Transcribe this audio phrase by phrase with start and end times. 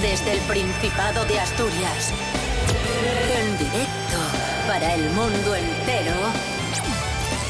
[0.00, 2.12] Desde el Principado de Asturias.
[3.36, 4.18] En directo
[4.66, 6.14] para el mundo entero.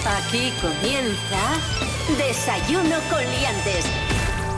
[0.06, 3.84] Aquí comienza Desayuno con Liantes.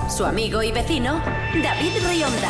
[0.08, 1.20] Su amigo y vecino,
[1.60, 2.48] David Rionda.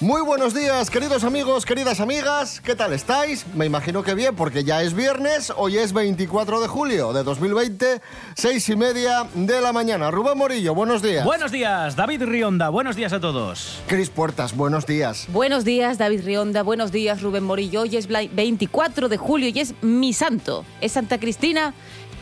[0.00, 2.60] Muy buenos días, queridos amigos, queridas amigas.
[2.60, 3.46] ¿Qué tal estáis?
[3.54, 5.52] Me imagino que bien, porque ya es viernes.
[5.56, 8.00] Hoy es 24 de julio de 2020,
[8.34, 10.10] seis y media de la mañana.
[10.10, 11.24] Rubén Morillo, buenos días.
[11.24, 12.68] Buenos días, David Rionda.
[12.68, 13.80] Buenos días a todos.
[13.86, 15.26] Cris Puertas, buenos días.
[15.28, 16.64] Buenos días, David Rionda.
[16.64, 17.82] Buenos días, Rubén Morillo.
[17.82, 20.64] Hoy es 24 de julio y es mi santo.
[20.80, 21.74] Es Santa Cristina.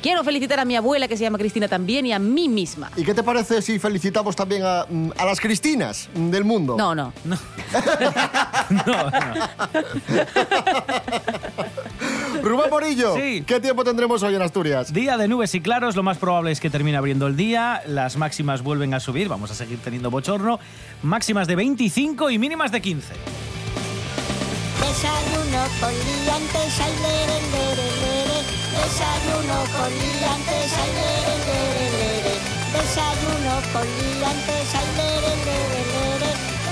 [0.03, 2.91] Quiero felicitar a mi abuela, que se llama Cristina también, y a mí misma.
[2.97, 6.75] ¿Y qué te parece si felicitamos también a, mm, a las Cristinas del mundo?
[6.79, 7.13] No, no.
[7.25, 7.37] No.
[8.71, 9.11] no, no.
[12.43, 13.45] Rubén Morillo, Sí.
[13.47, 14.91] ¿qué tiempo tendremos hoy en Asturias?
[14.93, 17.83] Día de nubes y claros, lo más probable es que termine abriendo el día.
[17.87, 20.59] Las máximas vuelven a subir, vamos a seguir teniendo bochorno.
[21.03, 23.13] Máximas de 25 y mínimas de 15.
[24.81, 28.20] Desayuno con liantes, ay, lere, lere, lere.
[28.83, 32.35] Desayuno con liantes, ay, lere.
[32.73, 34.89] Desayuno con liantes, ay.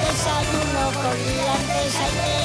[0.05, 2.39] Desayuno con liantes, ay.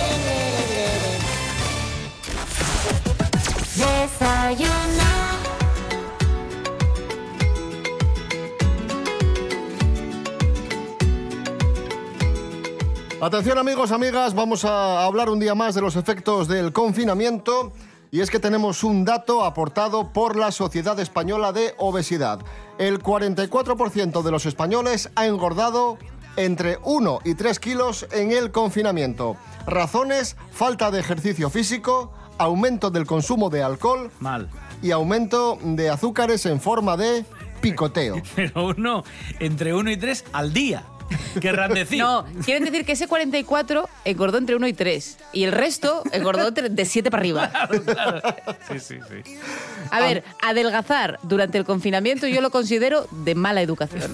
[13.22, 17.72] Atención amigos, amigas, vamos a hablar un día más de los efectos del confinamiento
[18.14, 22.42] y es que tenemos un dato aportado por la Sociedad Española de Obesidad.
[22.78, 25.98] El 44% de los españoles ha engordado
[26.36, 29.36] entre 1 y 3 kilos en el confinamiento.
[29.66, 34.48] Razones, falta de ejercicio físico, aumento del consumo de alcohol Mal.
[34.84, 37.26] y aumento de azúcares en forma de
[37.62, 38.22] picoteo.
[38.36, 39.04] Pero uno,
[39.40, 40.86] entre 1 y 3 al día.
[41.42, 42.00] Querrán decir.
[42.00, 46.52] No, quieren decir que ese 44 engordó entre 1 y 3 y el resto engordó
[46.52, 47.52] de 7 para arriba.
[48.70, 49.38] Sí, sí, sí.
[49.92, 54.12] A ver, adelgazar durante el confinamiento yo lo considero de mala educación.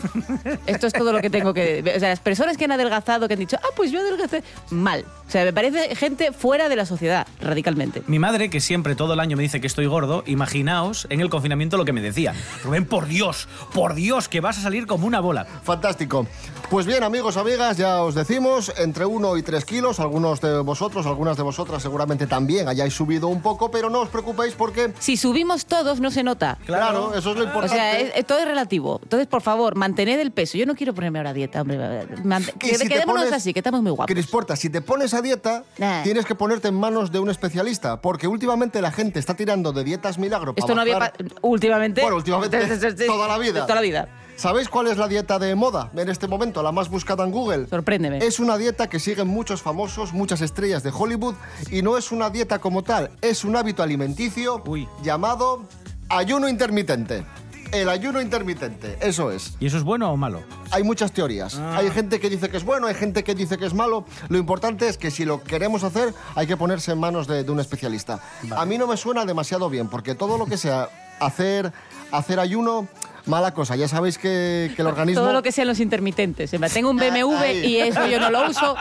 [0.66, 1.84] Esto es todo lo que tengo que...
[1.96, 5.06] O sea, las personas que han adelgazado, que han dicho, ah, pues yo adelgacé, mal.
[5.28, 8.02] O sea, me parece gente fuera de la sociedad, radicalmente.
[8.08, 11.30] Mi madre, que siempre todo el año me dice que estoy gordo, imaginaos en el
[11.30, 12.34] confinamiento lo que me decía.
[12.64, 15.46] Rubén, por Dios, por Dios, que vas a salir como una bola.
[15.46, 16.26] Fantástico.
[16.70, 21.06] Pues bien, amigos, amigas, ya os decimos, entre 1 y 3 kilos, algunos de vosotros,
[21.06, 25.18] algunas de vosotras seguramente también hayáis subido un poco, pero no os preocupéis porque, Si
[25.18, 26.58] subimos todos, no se nota.
[26.66, 27.76] claro, eso es lo O importante.
[27.76, 29.00] sea, es- es- todo es relativo.
[29.04, 30.58] Entonces, por favor, mantened el peso.
[30.58, 31.78] Yo no quiero ponerme ahora a dieta, hombre.
[32.24, 34.14] Mant- Y si te Quedémonos pones- así, que estamos muy guapos.
[34.14, 36.04] Cris Puerta, si te pones a dieta, Nah.
[36.04, 39.84] tienes que ponerte en manos de un especialista, porque últimamente la gente está tirando de
[39.84, 41.00] dietas milagro para Esto no había...
[41.00, 42.02] bajar- pa- Últimamente...
[42.02, 42.58] Bueno, últimamente,
[43.08, 43.62] toda la vida.
[43.62, 44.08] Toda la vida.
[44.40, 47.68] ¿Sabéis cuál es la dieta de moda en este momento, la más buscada en Google?
[47.68, 48.20] Sorpréndeme.
[48.20, 51.36] Es una dieta que siguen muchos famosos, muchas estrellas de Hollywood,
[51.70, 54.88] y no es una dieta como tal, es un hábito alimenticio Uy.
[55.04, 55.66] llamado
[56.08, 57.26] ayuno intermitente.
[57.74, 59.56] El ayuno intermitente, eso es.
[59.60, 60.42] ¿Y eso es bueno o malo?
[60.72, 61.58] Hay muchas teorías.
[61.58, 64.06] Hay gente que dice que es bueno, hay gente que dice que es malo.
[64.30, 67.52] Lo importante es que si lo queremos hacer, hay que ponerse en manos de, de
[67.52, 68.22] un especialista.
[68.56, 70.88] A mí no me suena demasiado bien, porque todo lo que sea
[71.20, 71.74] hacer,
[72.12, 72.88] hacer ayuno,
[73.26, 73.76] mala cosa.
[73.76, 75.22] Ya sabéis que, que el organismo...
[75.24, 76.52] Todo lo que sean los intermitentes.
[76.74, 78.76] Tengo un BMW y eso yo no lo uso.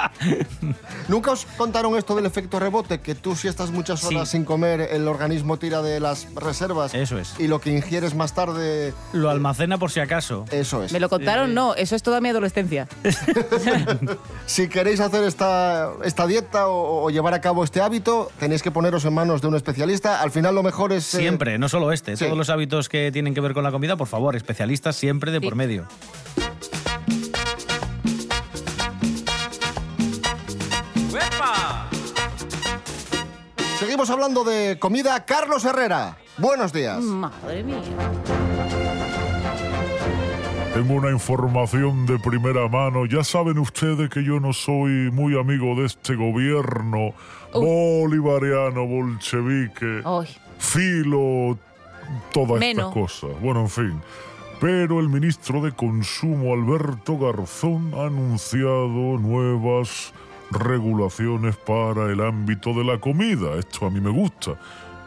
[1.09, 3.01] ¿Nunca os contaron esto del efecto rebote?
[3.01, 4.33] Que tú si estás muchas horas Sí.
[4.39, 6.95] sin comer, el organismo tira de las reservas.
[6.95, 7.35] Eso es.
[7.39, 10.45] Y lo que ingieres más tarde, Lo almacena por si acaso.
[10.51, 10.93] eso es.
[10.93, 11.55] ¿Me lo contaron?
[11.55, 12.89] No, eso es toda mi adolescencia.
[14.47, 18.71] Si queréis hacer esta, esta dieta o, o llevar a cabo este hábito, tenéis que
[18.71, 20.21] poneros en manos de un especialista.
[20.23, 21.15] Al final lo mejor es...
[21.15, 22.17] eh, Siempre, no solo este.
[22.17, 22.25] sí.
[22.25, 25.39] Todos los hábitos que tienen que ver con la comida, por favor, especialistas siempre de
[25.41, 25.45] Sí.
[25.45, 25.87] por medio.
[33.79, 35.25] Seguimos hablando de comida.
[35.25, 37.01] Carlos Herrera, buenos días.
[37.03, 37.81] Madre mía.
[40.75, 43.07] Tengo una información de primera mano.
[43.07, 47.13] Ya saben ustedes que yo no soy muy amigo de este gobierno
[47.53, 50.03] bolivariano, bolchevique,
[50.59, 51.59] filo,
[52.33, 52.89] todas Meno.
[52.89, 53.41] estas cosas.
[53.41, 54.01] Bueno, en fin.
[54.61, 60.13] Pero el ministro de Consumo, Alberto Garzón, ha anunciado nuevas
[60.51, 63.55] regulaciones para el ámbito de la comida.
[63.57, 64.59] Esto a mí me gusta.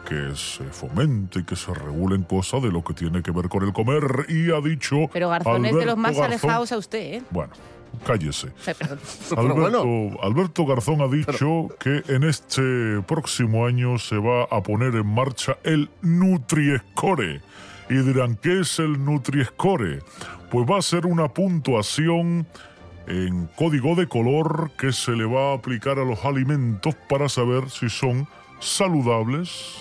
[0.08, 3.62] Que se fomente y que se regulen cosas de lo que tiene que ver con
[3.62, 4.96] el comer y ha dicho...
[5.12, 7.22] Pero Garzón es de los Alberto más Garzón- alejados a usted, ¿eh?
[7.30, 7.52] Bueno,
[8.04, 8.48] cállese.
[9.36, 10.16] Alberto, bueno.
[10.22, 15.56] Alberto Garzón ha dicho que en este próximo año se va a poner en marcha
[15.62, 17.40] el Nutri-Score.
[17.92, 20.02] Y dirán, ¿qué es el Nutri-Score?
[20.50, 22.46] Pues va a ser una puntuación
[23.06, 27.68] en código de color que se le va a aplicar a los alimentos para saber
[27.68, 28.26] si son
[28.60, 29.76] saludables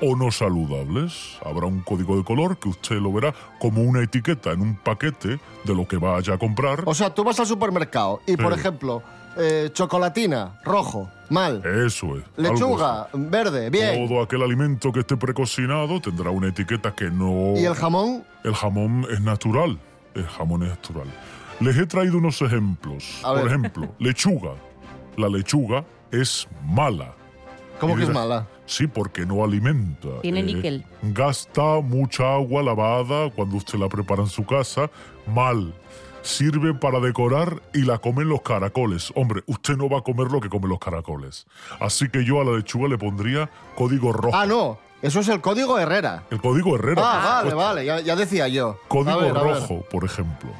[0.00, 1.38] o no saludables.
[1.44, 5.40] Habrá un código de color que usted lo verá como una etiqueta en un paquete
[5.64, 6.84] de lo que vaya a comprar.
[6.86, 9.02] O sea, tú vas al supermercado y, por ejemplo,
[9.40, 11.62] eh, chocolatina, rojo, mal.
[11.86, 12.24] Eso es.
[12.36, 14.06] Lechuga, verde, bien.
[14.08, 17.54] Todo aquel alimento que esté precocinado tendrá una etiqueta que no...
[17.56, 18.24] ¿Y el jamón?
[18.44, 19.78] El jamón es natural.
[20.14, 21.06] El jamón es natural.
[21.60, 23.20] Les he traído unos ejemplos.
[23.22, 23.46] A Por ver.
[23.48, 24.52] ejemplo, lechuga.
[25.16, 27.14] La lechuga es mala.
[27.78, 28.46] ¿Cómo Y que es mala?
[28.66, 30.08] Sí, porque no alimenta.
[30.08, 30.84] Eh, Tiene níquel.
[31.02, 34.90] Gasta mucha agua lavada cuando usted la prepara en su casa.
[35.26, 35.74] Mal.
[36.22, 39.12] Sirve para decorar y la comen los caracoles.
[39.14, 41.46] Hombre, usted no va a comer lo que comen los caracoles.
[41.80, 44.36] Así que yo a la lechuga le pondría código rojo.
[44.36, 44.78] Ah, no.
[45.02, 46.24] Eso es el código Herrera.
[46.30, 47.00] El código Herrera.
[47.02, 47.84] Ah, vale, Pues, vale.
[47.86, 48.78] Ya, ya decía yo.
[48.88, 50.50] Código ver, rojo, por ejemplo.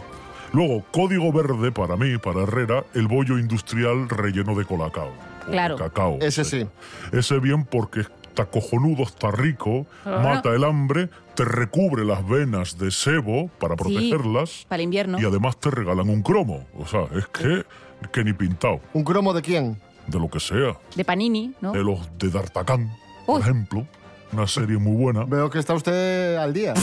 [0.52, 5.12] Luego, código verde para mí, para Herrera, el bollo industrial relleno de colacao.
[5.46, 5.76] de Claro.
[5.76, 6.16] Cacao.
[6.22, 6.66] Ese sí.
[7.12, 11.10] Ese bien porque está cojonudo, está rico, mata el hambre,
[11.40, 15.18] te recubre las venas de sebo para protegerlas Para el invierno.
[15.18, 16.66] y además te regalan un cromo.
[16.76, 17.64] O sea, es que,
[18.12, 19.80] que ni pintado, ¿Un cromo de quién?
[20.06, 20.76] de lo que sea.
[20.94, 21.72] De panini, ¿no?
[21.72, 22.94] De los de D'Artagnan,
[23.24, 23.86] por ejemplo.
[24.34, 25.24] Una serie muy buena.
[25.24, 26.74] Veo que está usted al día.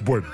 [0.00, 0.28] Bueno,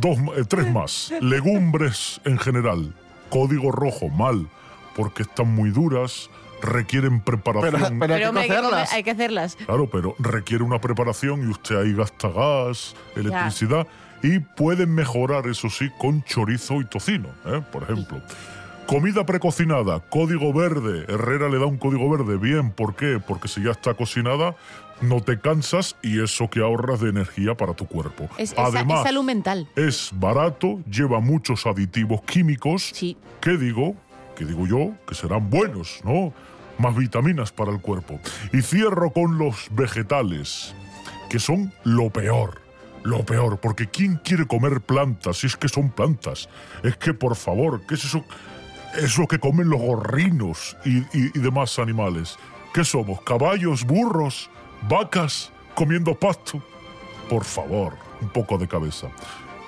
[0.00, 1.12] dos, eh, tres más.
[1.20, 2.92] Legumbres en general.
[3.28, 4.48] Código rojo, mal,
[4.96, 6.28] porque están muy duras,
[6.62, 7.98] requieren preparación.
[7.98, 8.92] pero hay que hombre, hay que comer- cocerlas.
[8.92, 9.56] hay que hacerlas.
[9.56, 13.86] Claro, pero requiere una preparación y usted ahí gasta gas, electricidad
[14.22, 17.62] y pueden mejorar, eso sí, con chorizo y tocino, ¿eh?
[17.72, 18.20] por ejemplo.
[18.86, 21.04] Comida precocinada, código verde.
[21.08, 22.36] Herrera le da un código verde.
[22.38, 23.20] Bien, ¿por qué?
[23.24, 24.56] Porque si ya está cocinada,
[25.00, 28.24] no te cansas y eso que ahorras de energía para tu cuerpo.
[28.36, 29.68] Es, es sa- es Además, salud mental.
[29.76, 32.90] es barato, lleva muchos aditivos químicos.
[32.92, 33.16] Sí.
[33.40, 33.94] ¿Qué digo?
[34.44, 36.32] Digo yo que serán buenos, ¿no?
[36.78, 38.18] Más vitaminas para el cuerpo.
[38.52, 40.74] Y cierro con los vegetales,
[41.28, 42.60] que son lo peor.
[43.02, 46.48] Lo peor, porque ¿quién quiere comer plantas si es que son plantas?
[46.82, 48.22] Es que, por favor, ¿qué es eso?
[48.98, 52.36] Eso que comen los gorrinos y, y- y demás animales.
[52.74, 53.22] ¿Qué somos?
[53.22, 54.50] ¿Caballos, burros,
[54.88, 56.62] vacas comiendo pasto?
[57.28, 59.08] Por favor, un poco de cabeza.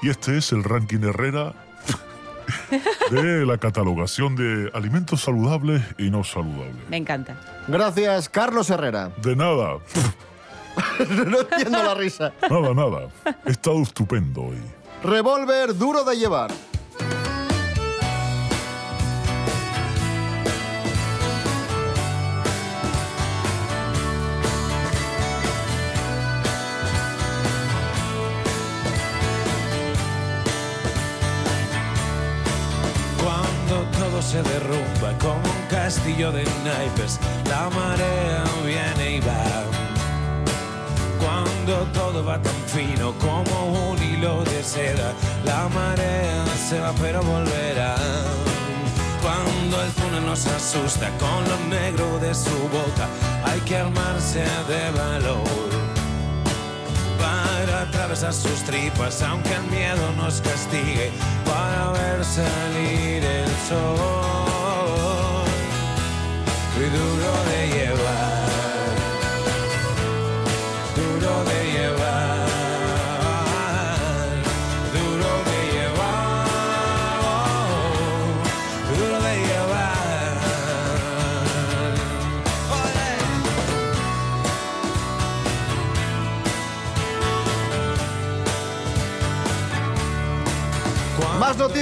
[0.03, 1.55] Y este es el ranking Herrera
[3.11, 6.89] de la catalogación de alimentos saludables y no saludables.
[6.89, 7.37] Me encanta.
[7.69, 9.11] Gracias, Carlos Herrera.
[9.23, 9.79] De nada,
[11.27, 12.33] no entiendo la risa.
[12.49, 13.09] nada, nada.
[13.47, 14.57] He estado estupendo hoy.
[15.03, 16.51] Revólver duro de llevar.
[34.33, 37.21] Se derrumba como un castillo de naipes,
[37.51, 39.45] la marea viene y va.
[41.21, 45.13] Cuando todo va tan fino como un hilo de seda,
[45.45, 47.95] la marea se va pero volverá.
[49.21, 53.09] Cuando el túnel nos asusta con lo negro de su boca,
[53.45, 55.72] hay que armarse de valor
[58.13, 61.11] atravesar sus tripas, aunque el miedo nos castigue,
[61.47, 64.52] para ver salir el sol.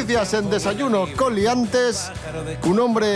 [0.01, 2.11] Noticias en Desayuno con Liantes.
[2.65, 3.07] Un hombre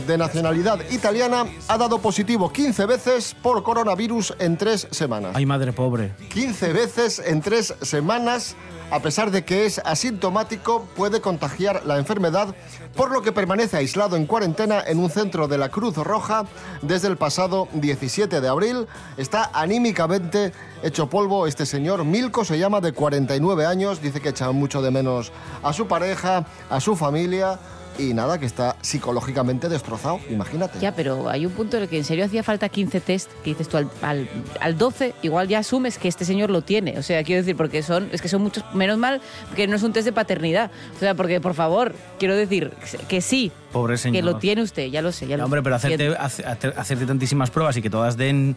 [0.00, 5.32] de nacionalidad italiana ha dado positivo 15 veces por coronavirus en tres semanas.
[5.34, 6.12] Ay, madre pobre.
[6.32, 8.56] 15 veces en tres semanas,
[8.90, 12.54] a pesar de que es asintomático, puede contagiar la enfermedad,
[12.94, 16.44] por lo que permanece aislado en cuarentena en un centro de la Cruz Roja
[16.82, 18.86] desde el pasado 17 de abril.
[19.16, 20.52] Está anímicamente
[20.82, 22.04] hecho polvo este señor.
[22.04, 26.46] Milko se llama, de 49 años, dice que echa mucho de menos a su pareja,
[26.70, 27.58] a su familia
[27.98, 30.78] y nada, que está psicológicamente destrozado, imagínate.
[30.80, 33.50] Ya, pero hay un punto en el que en serio hacía falta 15 test, que
[33.50, 34.28] dices tú al, al,
[34.60, 36.98] al 12, igual ya asumes que este señor lo tiene.
[36.98, 39.20] O sea, quiero decir, porque son, es que son muchos, menos mal
[39.54, 40.70] que no es un test de paternidad.
[40.96, 42.72] O sea, porque por favor, quiero decir
[43.08, 44.16] que sí, Pobre señor.
[44.16, 47.82] que lo tiene usted, ya lo sé, ya lo Hombre, pero hacerte, tantísimas pruebas y
[47.82, 48.56] que todas den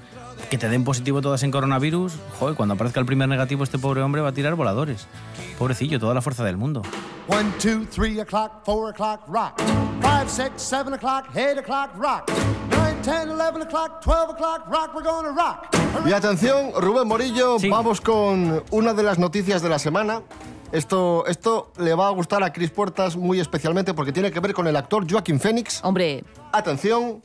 [0.49, 4.01] que te den positivo todas en coronavirus, joder, cuando aparezca el primer negativo este pobre
[4.01, 5.07] hombre va a tirar voladores.
[5.57, 6.81] Pobrecillo, toda la fuerza del mundo.
[7.27, 9.57] One, two, three o'clock, four o'clock, rock.
[10.01, 12.29] Five, six, seven o'clock, eight o'clock, rock.
[12.71, 14.93] Nine, ten, eleven o'clock, twelve o'clock, rock.
[14.93, 15.73] We're gonna rock.
[16.05, 17.69] Y atención, Rubén Morillo, Sí.
[17.69, 20.21] vamos con una de las noticias de la semana.
[20.71, 24.53] Esto, esto le va a gustar a Cris Puertas muy especialmente porque tiene que ver
[24.53, 25.79] con el actor Joaquín Phoenix.
[25.83, 27.21] Hombre, Atención,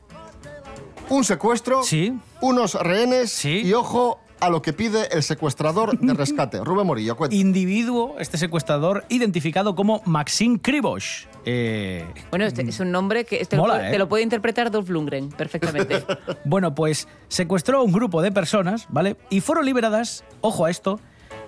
[1.09, 2.13] un secuestro, Sí.
[2.41, 3.63] unos rehenes Sí.
[3.65, 6.61] y ojo a lo que pide el secuestrador de rescate.
[6.65, 7.35] Rubén Morillo, cuenta.
[7.37, 11.27] Individuo, este secuestrador, identificado como Maxim Krivosh.
[11.45, 13.91] Eh, bueno, este es un nombre que este lo Mola, ¿eh?
[13.93, 16.05] te lo puede interpretar Dolph Lundgren perfectamente.
[16.45, 19.17] Bueno, pues secuestró a un grupo de personas, ¿vale?
[19.29, 21.01] Y fueron liberadas, ojo a esto,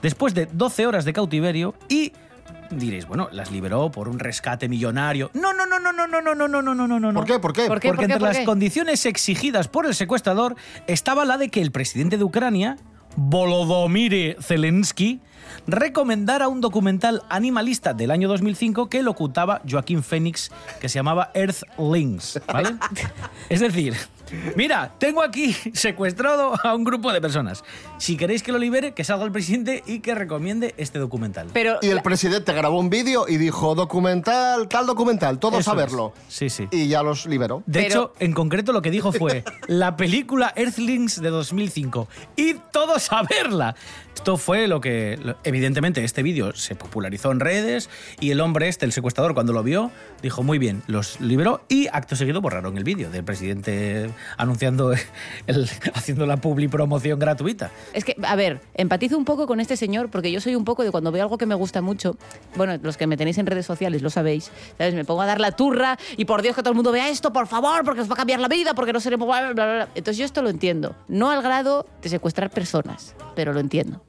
[0.03, 2.13] después de 12 horas de cautiverio y
[2.71, 5.31] diréis, bueno, las liberó por un rescate millonario.
[5.35, 7.15] No, no, no, no, no, no, no, no, no, no, no, no, no.
[7.15, 7.39] ¿Por qué?
[7.39, 7.67] ¿Por qué?
[7.67, 7.89] ¿Por qué?
[7.89, 8.45] Porque entre por las qué?
[8.45, 10.57] condiciones exigidas por el secuestrador
[10.87, 12.77] estaba la de que el presidente de Ucrania,
[13.17, 15.21] Volodymyr Zelensky,
[15.67, 22.41] recomendara un documental animalista del año 2005 que locutaba Joaquín Phoenix, que se llamaba Earthlings,
[22.51, 22.77] ¿vale?
[23.49, 23.95] es decir,
[24.57, 27.65] mira, tengo aquí secuestrado a un grupo de personas.
[27.99, 31.49] Si queréis que lo libere, que salga el presidente y que recomiende este documental.
[31.53, 35.71] Pero Y el la- presidente grabó un vídeo y dijo, documental, tal documental, todos Eso
[35.71, 35.79] a es.
[35.81, 36.13] verlo.
[36.29, 36.69] Sí, sí.
[36.71, 37.63] Y ya los liberó.
[37.67, 42.09] De Pero- hecho, en concreto lo que dijo fue la película Earthlings de 2005.
[42.37, 43.75] Y todos a verla.
[44.15, 45.19] Esto fue lo que...
[45.43, 47.89] Evidentemente, este vídeo se popularizó en redes
[48.21, 49.91] y el hombre este, el secuestrador, cuando lo vio,
[50.23, 54.93] dijo, muy bien, los liberó y acto seguido borraron el vídeo del presidente anunciando,
[55.47, 57.71] el, haciendo la publi promoción gratuita.
[57.93, 60.85] Es que, a ver, empatizo un poco con este señor porque yo soy un poco
[60.85, 62.17] de cuando veo algo que me gusta mucho,
[62.57, 64.95] bueno, los que me tenéis en redes sociales lo sabéis, ¿sabes?
[64.95, 67.33] Me pongo a dar la turra y por Dios que todo el mundo vea esto,
[67.33, 69.27] por favor, porque os va a cambiar la vida, porque no seremos...
[69.27, 69.89] Bla, bla, bla.
[69.95, 70.95] Entonces yo esto lo entiendo.
[71.09, 74.03] No al grado de secuestrar personas, pero lo entiendo.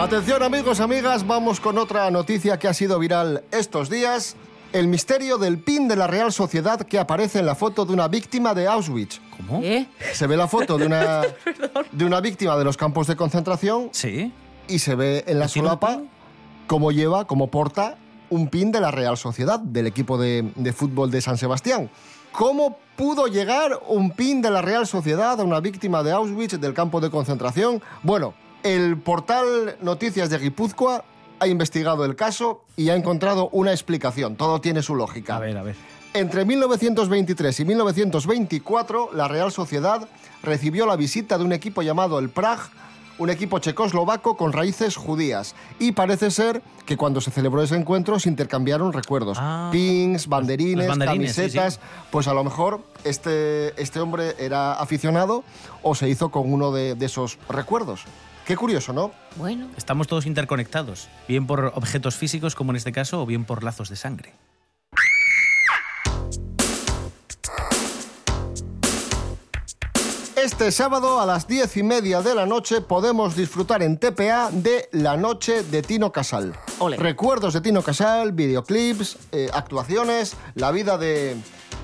[0.00, 4.36] Atención amigos, amigas, vamos con otra noticia que ha sido viral estos días.
[4.72, 8.08] El misterio del pin de la Real Sociedad que aparece en la foto de una
[8.08, 9.20] víctima de Auschwitz.
[9.36, 9.60] ¿Cómo?
[9.62, 9.86] ¿Eh?
[10.12, 11.22] Se ve la foto de una,
[11.92, 14.32] de una víctima de los campos de concentración Sí.
[14.66, 16.00] y se ve en la ¿Y tiene un solapa
[16.66, 17.96] cómo lleva, cómo porta
[18.30, 21.88] un pin de la Real Sociedad, del equipo de, de fútbol de San Sebastián.
[22.32, 26.74] ¿Cómo pudo llegar un pin de la Real Sociedad a una víctima de Auschwitz del
[26.74, 27.80] campo de concentración?
[28.02, 31.04] Bueno, el portal Noticias de Guipúzcoa
[31.38, 34.36] ha investigado el caso y ha encontrado una explicación.
[34.36, 35.36] Todo tiene su lógica.
[35.36, 35.76] A ver, a ver.
[36.14, 40.08] Entre 1923 y 1924, la Real Sociedad
[40.42, 42.60] recibió la visita de un equipo llamado el Prag,
[43.18, 45.54] un equipo checoslovaco con raíces judías.
[45.78, 49.36] Y parece ser que cuando se celebró ese encuentro se intercambiaron recuerdos.
[49.40, 49.68] Ah.
[49.72, 51.74] Pins, banderines, sí, camisetas.
[51.74, 51.80] sí.
[52.10, 55.44] Pues a lo mejor este, este hombre era aficionado
[55.82, 58.04] o se hizo con uno de, de esos recuerdos.
[58.46, 59.10] Qué curioso, ¿no?
[59.36, 63.64] Bueno, Estamos todos interconectados, bien por objetos físicos como en este caso o bien por
[63.64, 64.34] lazos de sangre.
[70.36, 74.90] Este sábado a las diez y media de la noche podemos disfrutar en TPA de
[74.92, 76.54] La Noche de Tino Casal.
[76.80, 76.98] Ole.
[76.98, 81.36] Recuerdos de Tino Casal, videoclips, eh, actuaciones, la vida de,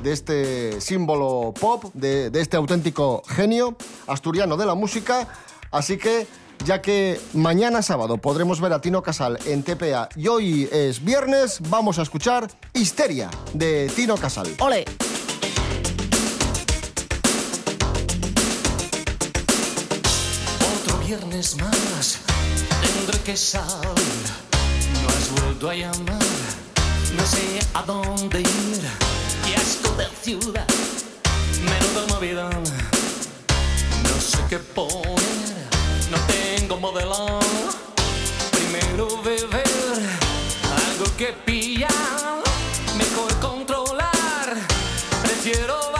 [0.02, 3.76] de este símbolo pop, de, de este auténtico genio
[4.06, 5.26] asturiano de la música.
[5.70, 6.26] Así que,
[6.64, 11.60] ya que mañana sábado podremos ver a Tino Casal en TPA y hoy es viernes,
[11.68, 14.48] vamos a escuchar Histeria de Tino Casal.
[14.60, 14.84] ole.
[20.74, 22.18] Otro viernes más
[22.82, 23.70] tendré que salir.
[25.02, 26.18] No has vuelto a llamar,
[27.16, 28.80] no sé a dónde ir.
[29.46, 30.66] Qué asco de ciudad,
[31.64, 32.62] menudo movidón.
[34.02, 35.68] No sé qué poner,
[36.10, 36.39] no
[36.70, 37.40] tengo modelo.
[38.52, 39.98] Primero beber,
[40.86, 42.42] algo que pillar,
[42.96, 44.56] mejor controlar.
[45.22, 45.99] Prefiero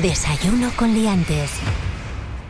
[0.00, 1.50] Desayuno con liantes.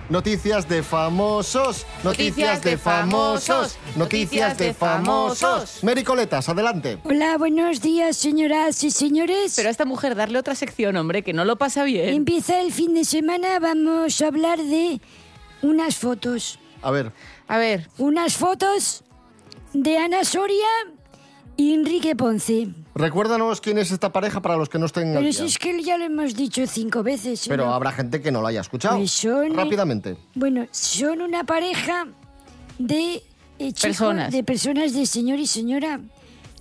[0.09, 5.83] Noticias de famosos, noticias de famosos, noticias de famosos.
[5.83, 6.99] Mericoletas, adelante.
[7.03, 9.55] Hola, buenos días, señoras y señores.
[9.57, 12.11] Pero a esta mujer darle otra sección, hombre, que no lo pasa bien.
[12.11, 15.01] Empieza el fin de semana, vamos a hablar de
[15.63, 16.61] unas fotos.
[16.81, 17.11] A ver,
[17.49, 19.03] A ver, Unas fotos
[19.73, 20.69] de Ana Soria
[21.57, 22.69] y Enrique Ponce.
[22.95, 25.97] Recuérdanos quién es esta pareja para los que no estén Pero si es que ya
[25.99, 27.47] lo hemos dicho cinco veces.
[27.49, 27.75] Pero ¿no?
[27.75, 28.97] habrá gente que no lo haya escuchado.
[28.99, 30.17] Pues son, eh, Rápidamente.
[30.35, 32.07] Bueno, son una pareja
[32.79, 33.23] de eh,
[33.73, 34.33] chicos- Personas.
[34.33, 36.01] de personas de señor y señora,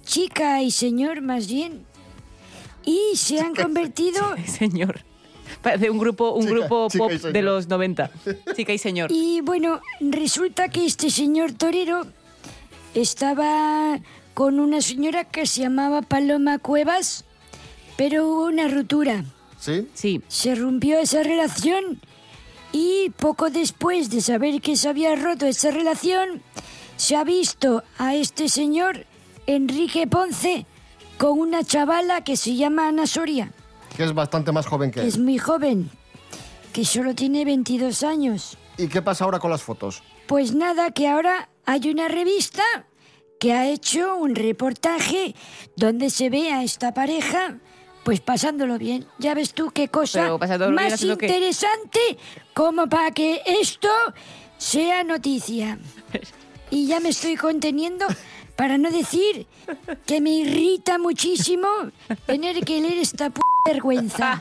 [0.05, 1.85] chica y señor más bien,
[2.85, 5.01] y se han convertido señor.
[5.61, 8.09] Parece un grupo, un Chica- grupo chica pop de los 90.
[8.55, 9.11] Chica y señor.
[9.11, 12.07] y bueno, resulta que este señor torero
[12.93, 13.99] estaba
[14.33, 17.25] con una señora que se llamaba Paloma Cuevas,
[17.97, 19.25] pero hubo una ruptura.
[19.59, 19.87] ¿Sí?
[19.93, 20.21] Sí.
[20.27, 22.01] Se rompió esa relación
[22.71, 26.41] y poco después de saber que se había roto esa relación,
[26.97, 29.05] se ha visto a este señor,
[29.45, 30.65] Enrique Ponce,
[31.17, 33.51] con una chavala que se llama Ana Soria,
[33.95, 35.23] Que es bastante más joven que que es él.
[35.23, 35.89] muy joven,
[36.73, 38.57] que solo tiene 22 años.
[38.77, 40.01] ¿Y qué pasa ahora con las fotos?
[40.27, 42.63] Pues nada, que ahora hay una revista
[43.41, 45.33] que ha hecho un reportaje
[45.75, 47.57] donde se ve a esta pareja
[48.03, 49.07] pues pasándolo bien.
[49.17, 52.19] Ya ves tú qué cosa bien más interesante
[52.53, 53.89] como para que esto
[54.59, 55.79] sea noticia.
[56.69, 58.05] Y ya me estoy conteniendo
[58.55, 59.47] para no decir
[60.05, 61.67] que me irrita muchísimo
[62.27, 64.39] tener que leer esta p vergüenza.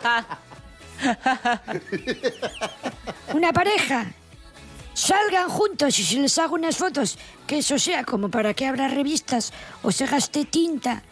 [3.35, 4.13] Una pareja
[4.95, 8.89] salgan juntos y se les haga unas fotos, que eso sea como para que abra
[8.89, 11.03] revistas o se gaste tinta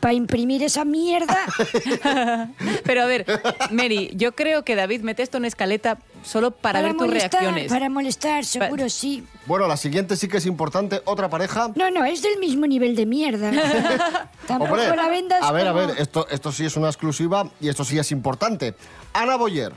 [0.00, 1.36] para imprimir esa mierda.
[2.84, 3.26] Pero a ver,
[3.70, 7.70] Mary, yo creo que David mete esto en escaleta solo para, ver tus reacciones.
[7.70, 9.26] Para molestar, seguro sí.
[9.46, 11.02] Bueno, la siguiente sí que es importante.
[11.04, 11.70] Otra pareja.
[11.74, 13.50] No, no, es del mismo nivel de mierda.
[14.46, 17.68] Tampoco Hombre, la vendas a ver, a ver, esto, esto sí es una exclusiva y
[17.68, 18.74] esto sí es importante.
[19.12, 19.72] Ana Boyer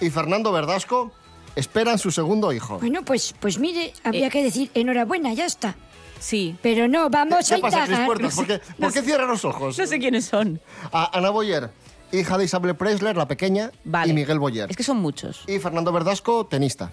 [0.00, 1.12] y Fernando Verdasco
[1.56, 2.78] esperan su segundo hijo.
[2.78, 4.30] Bueno, pues, pues mire, habría Eh.
[4.30, 5.74] que decir enhorabuena, ya está.
[6.20, 6.56] Sí.
[6.62, 8.06] Pero no, vamos a ¿Qué pasa, Cris indagar.
[8.06, 8.34] Puertas?
[8.36, 9.78] ¿Por qué, por qué cierra los ojos?
[9.78, 10.60] No sé quiénes son.
[10.92, 11.70] A Ana Boyer,
[12.12, 14.10] hija de Isabel Preisler, la pequeña, Vale.
[14.12, 14.70] y Miguel Boyer.
[14.70, 15.42] Es que son muchos.
[15.48, 16.92] Y Fernando Verdasco, tenista.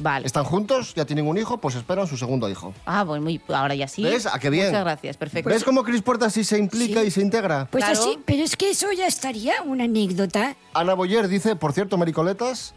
[0.00, 0.26] Vale.
[0.26, 2.72] Están juntos, ya tienen un hijo, pues esperan su segundo hijo.
[2.86, 4.04] Ah, bueno, muy, ahora ya sí.
[4.04, 4.26] ¿Ves?
[4.26, 4.66] ¿A qué bien?
[4.66, 5.50] Muchas gracias, perfecto.
[5.50, 7.06] ¿Ves cómo Cris Puertas sí se implica Sí.
[7.08, 7.66] y se integra?
[7.68, 7.98] Pues Claro.
[8.00, 10.54] así, pero es que eso ya estaría una anécdota.
[10.72, 12.74] Ana Boyer dice, por cierto, Mericoletas,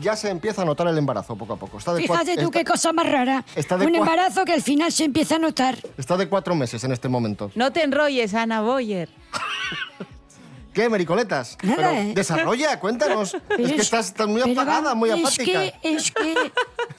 [0.00, 1.78] ya se empieza a notar el embarazo poco a poco.
[1.78, 3.44] Está de, Fíjate tú qué cosa más rara.
[3.56, 5.78] está de Un embarazo que al final se empieza a notar.
[5.98, 7.50] está de cuatro meses en este momento.
[7.54, 9.08] No te enrolles, Ana Boyer.
[10.72, 11.58] ¿Qué, Mericoletas?
[11.64, 12.12] Nada, Pero ¿eh?
[12.14, 13.36] desarrolla, cuéntanos.
[13.48, 15.44] Pero es que estás, estás muy apagada, va- muy es apática.
[15.44, 16.34] Que, es que,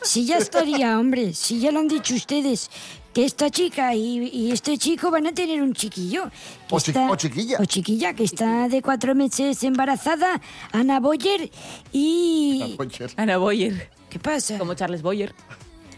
[0.02, 2.70] si ya estaría, hombre, si ya lo han dicho ustedes,
[3.14, 6.30] que esta chica y, y este chico van a tener un chiquillo.
[6.70, 7.58] O chi- o chiquilla.
[7.60, 10.40] O chiquilla, que está de cuatro meses embarazada,
[10.72, 11.50] Ana Boyer,
[11.92, 12.76] y...
[12.78, 13.12] Boyer.
[13.18, 13.90] Ana Boyer.
[14.10, 14.58] ¿Qué pasa?
[14.58, 15.34] Como Charles Boyer.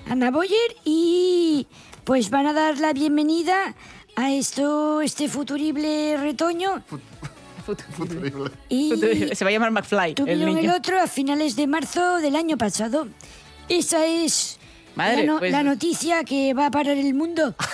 [0.10, 1.68] Ana Boyer, y
[2.04, 3.76] pues van a dar la bienvenida
[4.16, 6.84] a esto, este futurible retoño.
[7.96, 8.52] Futurible.
[8.70, 8.92] Y
[9.34, 10.74] Se va a llamar McFly, el Tuvieron el, niño.
[10.76, 13.08] otro a finales de marzo del año pasado.
[13.70, 14.60] Esa es
[14.96, 17.56] Madre, la, no- pues- la noticia que va a parar el mundo.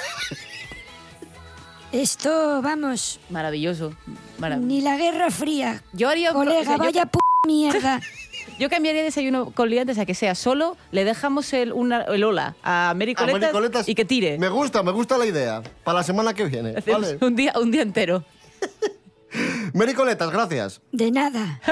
[1.91, 3.93] Esto, vamos, Maravilloso.
[4.39, 5.81] marav- ni la Guerra Fría.
[5.93, 6.31] Yo haría...
[6.31, 7.99] o Colega, sea, yo- vaya p mierda.
[8.59, 12.55] Yo cambiaría desayuno con liantes a que sea solo, le dejamos el, una- el hola
[12.61, 14.37] a Mary A Coletas Mericoletas, y que tire.
[14.37, 15.63] Me gusta, me gusta la idea.
[15.85, 16.73] Para la semana que viene.
[16.85, 17.17] Vale.
[17.21, 18.25] un, día, un día entero.
[19.79, 20.81] Mericoletas, gracias.
[20.91, 21.61] De nada.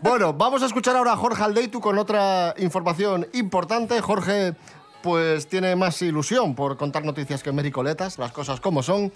[0.00, 4.00] Bueno, vamos a escuchar ahora a Jorge Aldeitu con otra información importante.
[4.00, 4.54] Jorge,
[5.02, 9.12] pues tiene más ilusión por contar noticias que Mericoletas, las cosas como son.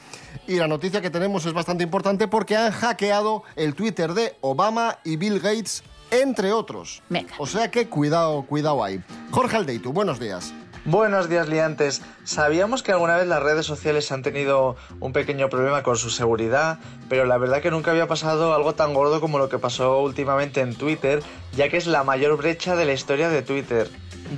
[0.46, 4.98] Y la noticia que tenemos es bastante importante porque han hackeado el Twitter de Obama
[5.04, 7.02] y Bill Gates, entre otros.
[7.08, 7.34] Venga.
[7.38, 9.02] O sea que cuidado, cuidado ahí.
[9.30, 10.52] Jorge Aldeitu, buenos días.
[10.86, 12.00] Buenos días, liantes.
[12.22, 16.78] Sabíamos que alguna vez las redes sociales han tenido un pequeño problema con su seguridad,
[17.08, 20.60] pero la verdad que nunca había pasado algo tan gordo como lo que pasó últimamente
[20.60, 21.24] en Twitter,
[21.56, 23.90] ya que es la mayor brecha de la historia de Twitter.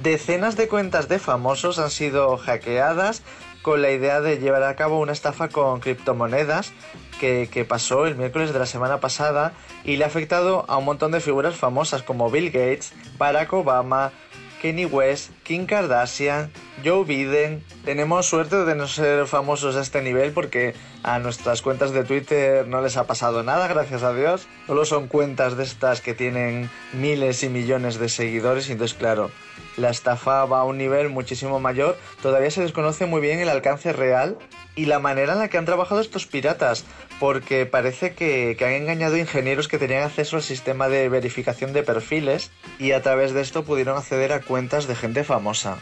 [0.02, 3.22] Decenas de cuentas de famosos han sido hackeadas
[3.60, 6.72] con la idea de llevar a cabo una estafa con criptomonedas
[7.20, 9.52] que, que pasó el miércoles de la semana pasada
[9.84, 14.12] y le ha afectado a un montón de figuras famosas como Bill Gates, Barack Obama,
[14.60, 16.50] Kenny West, Kim Kardashian,
[16.84, 17.62] Joe Biden.
[17.84, 22.66] Tenemos suerte de no ser famosos a este nivel porque a nuestras cuentas de Twitter
[22.66, 24.46] no les ha pasado nada, gracias a Dios.
[24.66, 29.30] Solo son cuentas de estas que tienen miles y millones de seguidores y entonces claro,
[29.76, 31.96] la estafa va a un nivel muchísimo mayor.
[32.22, 34.36] Todavía se desconoce muy bien el alcance real
[34.74, 36.84] y la manera en la que han trabajado estos piratas,
[37.20, 41.82] porque parece que, que han engañado ingenieros que tenían acceso al sistema de verificación de
[41.82, 45.78] perfiles y a través de esto pudieron acceder a cuentas de gente famosa.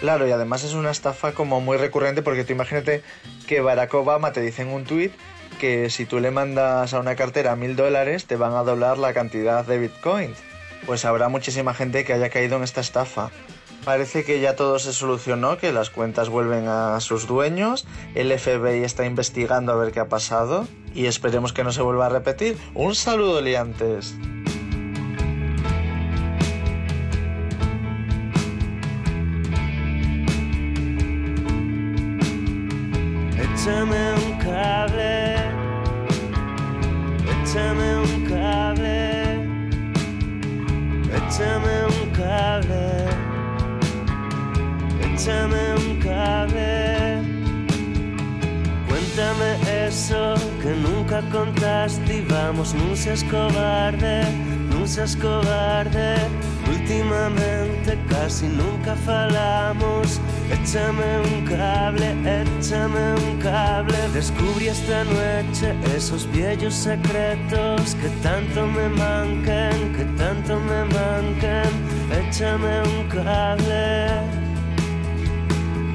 [0.00, 3.02] Claro, y además es una estafa como muy recurrente porque tú imagínate
[3.46, 5.12] que Barack Obama te dice en un tuit
[5.58, 9.12] que si tú le mandas a una cartera mil dólares te van a doblar la
[9.12, 10.38] cantidad de bitcoins.
[10.86, 13.30] Pues habrá muchísima gente que haya caído en esta estafa.
[13.84, 18.84] Parece que ya todo se solucionó, que las cuentas vuelven a sus dueños, el FBI
[18.84, 22.56] está investigando a ver qué ha pasado y esperemos que no se vuelva a repetir.
[22.74, 24.14] Un saludo, liantes.
[64.18, 71.70] Descubrí esta noche esos viejos secretos que tanto me mancan, que tanto me mancan.
[72.10, 74.08] Échame un cable,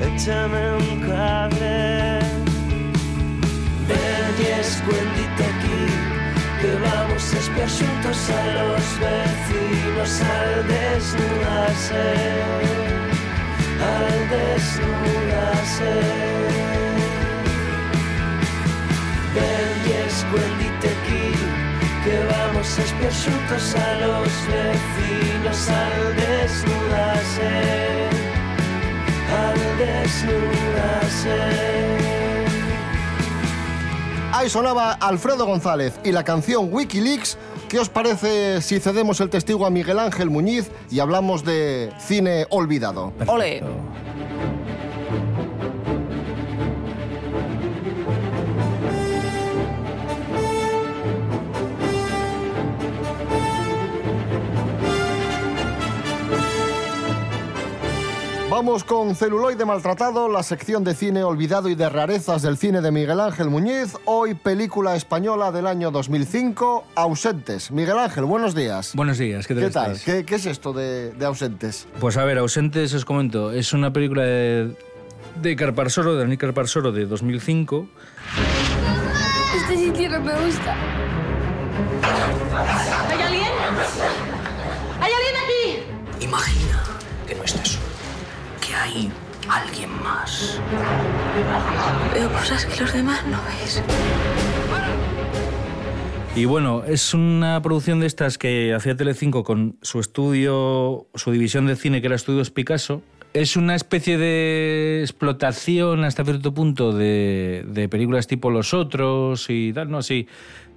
[0.08, 2.20] échame un cable.
[3.90, 5.84] Ven y escuéndite aquí,
[6.62, 12.06] que vamos a espiar juntos a los vecinos al desnudarse,
[13.92, 15.94] al desnudarse.
[19.36, 21.34] Ven y escuéndite aquí,
[22.04, 27.52] que vamos a espiar juntos a los vecinos al desnudarse,
[29.32, 31.38] al desnudarse.
[34.32, 37.38] Ahí sonaba Alfredo González y la canción Wikileaks.
[37.70, 42.46] ¿Qué os parece si cedemos el testigo a Miguel Ángel Muñiz y hablamos de cine
[42.52, 43.14] olvidado?
[43.26, 43.64] Ole.
[58.54, 62.92] Vamos con Celuloide Maltratado, la sección de cine olvidado y de rarezas del cine de
[62.92, 63.98] Miguel Ángel Muñiz.
[64.06, 67.72] Hoy película española del año 2005, Ausentes.
[67.72, 68.92] Miguel Ángel, buenos días.
[68.94, 69.64] Buenos días, ¿qué tal?
[69.64, 70.00] ¿Qué tal?
[70.00, 71.88] ¿Qué, qué es esto de, de Ausentes?
[72.00, 74.76] Pues a ver, Ausentes, os comento, es una película de,
[75.42, 77.88] de Carparsoro, de Daniel Carparsoro, de 2005.
[79.58, 80.76] Este sitio no me gusta.
[89.50, 90.60] Alguien más.
[92.14, 93.82] Veo cosas que los demás no veis.
[96.36, 101.68] Y bueno, es una producción de estas que hacía Telecinco con su estudio, su división
[101.68, 103.04] de cine que era Estudios Picasso.
[103.34, 109.74] Es una especie de explotación hasta cierto punto de, de películas tipo Los Otros y
[109.74, 110.00] tal, ¿no?
[110.00, 110.28] Así,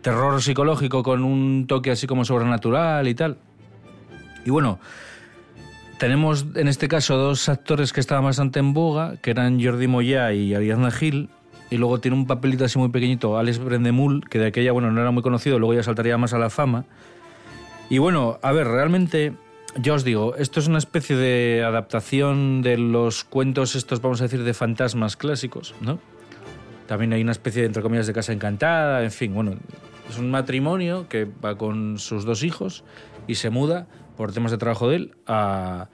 [0.03, 3.39] terror psicológico con un toque así como sobrenatural y tal.
[4.45, 4.79] Y bueno,
[5.99, 10.33] tenemos en este caso dos actores que estaban bastante en boga, que eran Jordi Moya
[10.33, 11.31] y Ariadna Gil.
[11.69, 15.01] Y luego tiene un papelito así muy pequeñito, Alex Brendemul, que de aquella, bueno, no
[15.01, 16.85] era muy conocido, luego ya saltaría más a la fama.
[17.91, 19.33] Y bueno, a ver, realmente,
[19.77, 24.25] yo os digo, esto es una especie de adaptación de los cuentos estos, vamos a
[24.25, 25.99] decir, de fantasmas clásicos, ¿no?
[26.87, 29.55] También hay una especie de, entre comillas, de casa encantada, en fin, bueno,
[30.09, 32.85] es un matrimonio que va con sus dos hijos
[33.27, 35.89] y se muda, por temas de trabajo de él, a,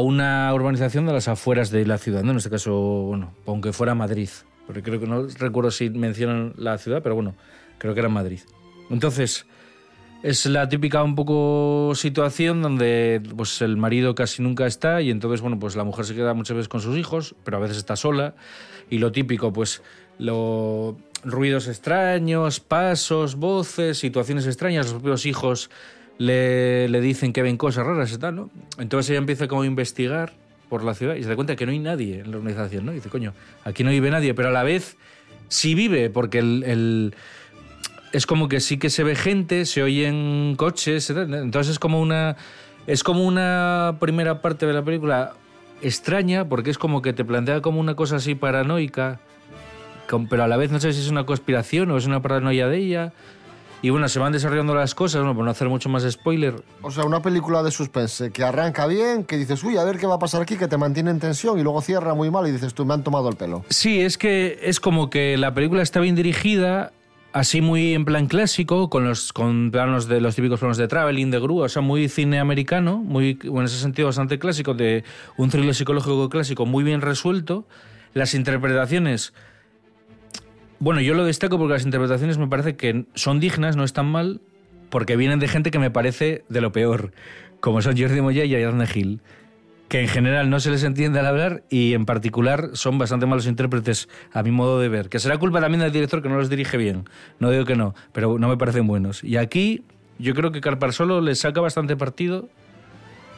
[0.00, 2.32] una urbanización de las afueras de la ciudad, ¿no?
[2.32, 4.28] En este caso, bueno, aunque fuera Madrid,
[4.66, 7.34] porque creo que no recuerdo si mencionan la ciudad, pero bueno,
[7.78, 8.40] creo que era Madrid.
[8.90, 9.46] Entonces,
[10.22, 15.40] es la típica un poco situación donde pues el marido casi nunca está y entonces
[15.40, 17.94] bueno pues la mujer se queda muchas veces con sus hijos pero a veces está
[17.94, 18.34] sola
[18.90, 19.80] y lo típico pues
[20.18, 25.70] los ruidos extraños pasos voces situaciones extrañas los propios hijos
[26.18, 29.66] le, le dicen que ven cosas raras y tal no entonces ella empieza como a
[29.66, 30.34] investigar
[30.68, 32.92] por la ciudad y se da cuenta que no hay nadie en la organización no
[32.92, 33.32] y dice coño
[33.64, 34.96] aquí no vive nadie pero a la vez
[35.48, 36.40] sí vive porque
[38.12, 42.36] es como que sí que se ve gente, se oyen coches, entonces es como una
[42.86, 45.34] Es como una primera parte de la película
[45.82, 49.20] extraña, porque es como que te plantea como una cosa así paranoica,
[50.30, 52.78] pero a la vez no sé si es una conspiración o es una paranoia de
[52.78, 53.12] ella.
[53.80, 56.62] Y bueno, se van desarrollando las cosas, bueno, por no hacer mucho más spoiler.
[56.82, 60.06] O sea, una película de suspense que arranca bien, que dices, uy, a ver qué
[60.06, 62.50] va a pasar aquí, que te mantiene en tensión y luego cierra muy mal y
[62.50, 63.64] dices, tú me han tomado el pelo.
[63.68, 66.92] Sí, es que es como que la película está bien dirigida,
[67.32, 71.30] así muy en plan clásico, con los con planos de los típicos planos de traveling,
[71.30, 75.04] de grúa, o sea, muy cine americano, muy bueno, en ese sentido bastante clásico, de
[75.36, 77.64] un thriller psicológico clásico muy bien resuelto.
[78.14, 79.34] Las interpretaciones,
[80.80, 84.40] bueno, yo lo destaco porque las interpretaciones me parece que son dignas, no están mal,
[84.90, 87.12] porque vienen de gente que me parece de lo peor,
[87.60, 89.20] como son Jordi Moya y Ariadne Gil
[89.88, 93.46] que en general no se les entiende al hablar y en particular son bastante malos
[93.46, 95.08] intérpretes a mi modo de ver.
[95.08, 97.04] Que será culpa también del director que no los dirige bien.
[97.40, 99.24] No digo que no, pero no me parecen buenos.
[99.24, 99.82] Y aquí
[100.18, 102.48] yo creo que Carparsolo le saca bastante partido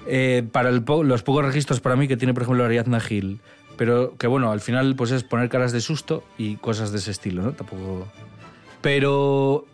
[0.07, 3.39] eh, para los pocos registros para mí que tiene, por ejemplo, Ariadna Gil.
[3.81, 7.13] Pero que bueno, al final pues es poner caras de susto y cosas de ese
[7.13, 7.53] estilo, ¿no?
[7.53, 8.07] Tampoco...
[8.83, 9.65] Pero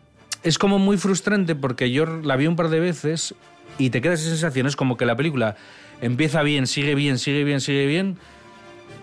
[0.44, 3.34] es como muy frustrante porque yo la vi un par de veces
[3.78, 5.56] y te quedas esa sensación, es como que la película
[6.00, 8.16] empieza bien, sigue bien, sigue bien, sigue bien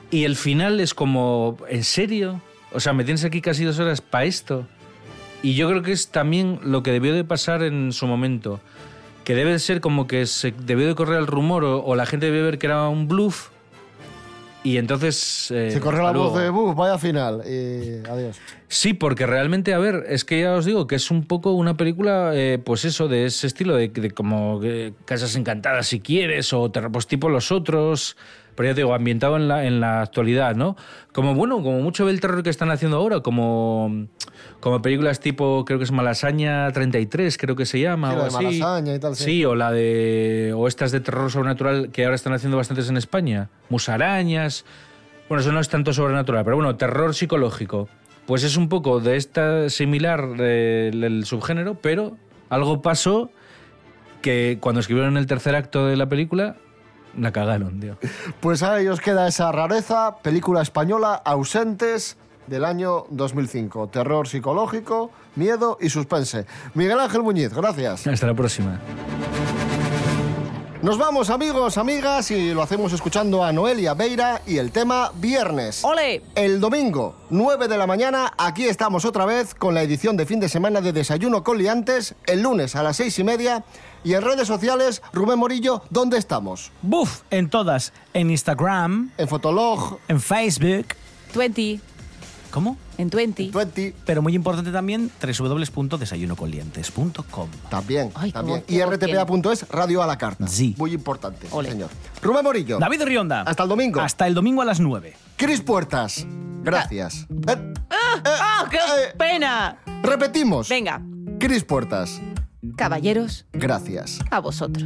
[0.09, 2.39] y el final es como, ¿en serio?
[2.71, 4.65] O sea, me tienes aquí casi dos horas para esto.
[5.41, 8.61] Y yo creo que es también lo que debió de pasar en su momento.
[9.25, 12.05] Que debe de ser como que se debió de correr el rumor o, o la
[12.05, 13.49] gente debió ver que era un bluff.
[14.63, 15.51] Y entonces...
[15.51, 17.41] eh, Se corre la voz de, buf, vaya final.
[17.45, 18.39] Y adiós.
[18.69, 21.75] Sí, porque realmente, a ver, es que ya os digo que es un poco una
[21.75, 26.53] película, eh, pues eso, de ese estilo, de, de como eh, Casas Encantadas si quieres,
[26.53, 28.15] o pues tipo Los Otros,
[28.55, 30.75] pero ya te digo, ambientado en la, en la actualidad, ¿no?
[31.11, 34.07] Como, bueno, como mucho del terror que están haciendo ahora, como,
[34.59, 38.23] como películas tipo, creo que es Malasaña 33, creo que se llama, Sí, o la
[38.23, 38.59] de así.
[38.59, 39.23] Malasaña y tal, sí.
[39.23, 42.97] Sí, o la de, o estas de terror sobrenatural que ahora están haciendo bastantes en
[42.97, 44.65] España, Musarañas.
[45.29, 47.89] Bueno, eso no es tanto sobrenatural, pero bueno, terror psicológico.
[48.25, 52.17] Pues es un poco de esta similar del, del subgénero, pero
[52.49, 53.31] algo pasó
[54.21, 56.55] que cuando escribieron el tercer acto de la película,
[57.17, 57.97] la cagaron, tío.
[58.39, 63.87] Pues ahí os queda esa rareza, película española, ausentes del año 2005.
[63.87, 66.45] Terror psicológico, miedo y suspense.
[66.73, 68.07] Miguel Ángel Muñiz, gracias.
[68.07, 68.79] Hasta la próxima.
[70.83, 75.81] Nos vamos, amigos, amigas, y lo hacemos escuchando a Noelia Beira y el tema Viernes.
[75.85, 76.21] ¡Ole!
[76.35, 80.41] El domingo, 9 de la mañana, aquí estamos otra vez con la edición de fin
[80.41, 83.63] de semana de Desayuno con Liantes, el lunes a las seis y media.
[84.03, 86.73] Y en redes sociales, Rubén Morillo, ¿dónde estamos?
[86.81, 87.93] Buf, en todas.
[88.13, 89.09] En Instagram.
[89.17, 89.99] En Fotolog.
[90.09, 90.87] En Facebook.
[91.33, 91.92] 20.
[92.53, 92.77] ¿Cómo?
[92.99, 93.49] En 20.
[93.51, 93.95] 20.
[94.05, 97.49] Pero muy importante también, www.desayunocolientes.com.
[97.67, 98.63] También, Ay, también.
[98.67, 100.47] Y rtpa.es, radio a la carta.
[100.47, 100.75] Sí.
[100.77, 101.89] Muy importante, sí, señor.
[102.21, 102.77] Rubén Morillo.
[102.77, 103.41] David Rionda.
[103.41, 104.01] Hasta el domingo.
[104.01, 105.15] Hasta el domingo a las 9.
[105.35, 106.27] Cris Puertas.
[106.61, 107.25] Gracias.
[107.47, 109.15] Eh, ¡Ah, qué eh.
[109.17, 109.79] pena!
[110.03, 110.69] repetimos.
[110.69, 111.01] Venga,
[111.39, 112.21] Cris Puertas.
[112.77, 114.19] caballeros, Gracias.
[114.29, 114.85] a vosotros.